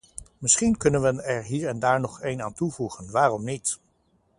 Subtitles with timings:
[0.37, 3.79] Misschien kunnen we er hier en daar nog een aan toevoegen, waarom niet.